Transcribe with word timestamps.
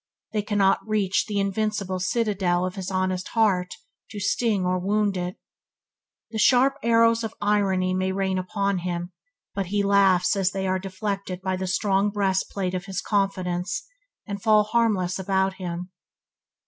They 0.33 0.41
cannot 0.41 0.79
reach 0.87 1.27
the 1.27 1.39
invincible 1.39 1.99
citadel 1.99 2.65
of 2.65 2.73
his 2.73 2.89
honest 2.89 3.27
heart 3.37 3.75
to 4.09 4.19
sting 4.19 4.65
or 4.65 4.79
wound 4.79 5.15
it. 5.15 5.35
The 6.31 6.39
sharp 6.39 6.77
arrows 6.81 7.23
of 7.23 7.35
irony 7.39 7.93
may 7.93 8.11
rain 8.11 8.39
upon 8.39 8.79
him, 8.79 9.11
but 9.53 9.67
he 9.67 9.83
laughs 9.83 10.35
as 10.35 10.53
they 10.53 10.65
are 10.65 10.79
deflected 10.79 11.39
by 11.43 11.55
the 11.55 11.67
strong 11.67 12.09
breast 12.09 12.49
plate 12.49 12.73
of 12.73 12.85
his 12.85 12.99
confidence, 12.99 13.85
and 14.25 14.41
fall 14.41 14.63
harmless 14.63 15.19
about 15.19 15.57
him. 15.57 15.91